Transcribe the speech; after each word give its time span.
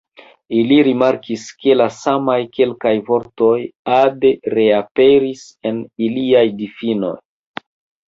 Ili 0.59 0.77
rimarkis, 0.87 1.43
ke 1.65 1.75
la 1.81 1.87
samaj 1.97 2.39
kelkaj 2.57 2.95
vortoj 3.11 3.53
ade 4.01 4.35
reaperis 4.57 5.47
en 5.73 5.81
iliaj 6.11 6.47
difinoj. 6.65 7.17